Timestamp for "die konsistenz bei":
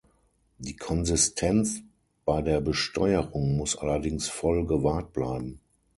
0.57-2.41